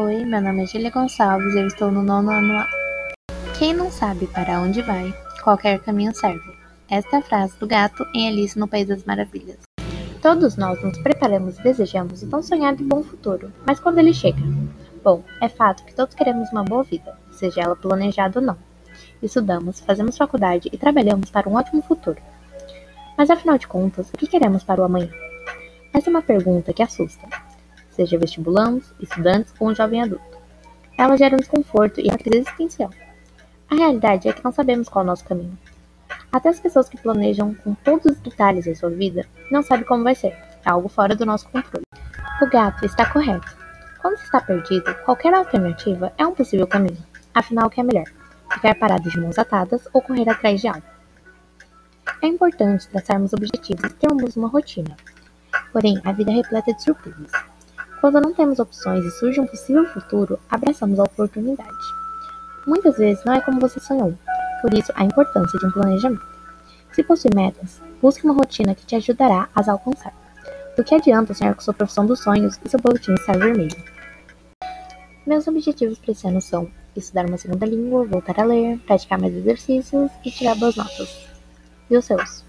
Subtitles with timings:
[0.00, 2.68] Oi, meu nome é Julia Gonçalves e eu estou no nono ano A.
[3.58, 6.56] Quem não sabe para onde vai, qualquer caminho serve.
[6.88, 9.58] Esta é a frase do gato em Alice no País das Maravilhas.
[10.22, 14.14] Todos nós nos preparamos e desejamos um tão sonhado e bom futuro, mas quando ele
[14.14, 14.40] chega?
[15.02, 18.56] Bom, é fato que todos queremos uma boa vida, seja ela planejada ou não.
[19.20, 22.22] Estudamos, fazemos faculdade e trabalhamos para um ótimo futuro.
[23.16, 25.10] Mas afinal de contas, o que queremos para o amanhã?
[25.92, 27.26] Essa é uma pergunta que assusta,
[27.98, 30.38] seja vestibulandos, estudantes ou um jovem adulto.
[30.96, 32.90] Ela gera desconforto e uma crise existencial.
[33.68, 35.58] A realidade é que não sabemos qual é o nosso caminho.
[36.30, 40.04] Até as pessoas que planejam com todos os detalhes a sua vida não sabem como
[40.04, 40.36] vai ser.
[40.64, 41.84] É algo fora do nosso controle.
[42.40, 43.56] O gato está correto.
[44.00, 47.04] Quando se está perdido, qualquer alternativa é um possível caminho.
[47.34, 48.06] Afinal, o que é melhor?
[48.52, 50.82] Ficar parado de mãos atadas ou correr atrás de algo?
[52.22, 54.96] É importante traçarmos objetivos e termos uma rotina.
[55.72, 57.47] Porém, a vida é repleta de surpresas.
[58.00, 61.68] Quando não temos opções e surge um possível futuro, abraçamos a oportunidade.
[62.64, 64.16] Muitas vezes não é como você sonhou,
[64.62, 66.24] por isso a importância de um planejamento.
[66.92, 70.14] Se possui metas, busque uma rotina que te ajudará a as alcançar.
[70.76, 73.76] Do que adianta sonhar com sua profissão dos sonhos e seu boletim estar vermelho?
[75.26, 79.34] Meus objetivos para esse ano são estudar uma segunda língua, voltar a ler, praticar mais
[79.34, 81.26] exercícios e tirar boas notas.
[81.90, 82.47] E os seus?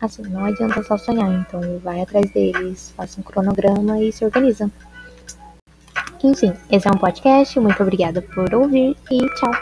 [0.00, 4.70] Assim, não adianta só sonhar, então vai atrás deles, faça um cronograma e se organiza.
[6.22, 9.54] Enfim, esse é um podcast, muito obrigada por ouvir e tchau!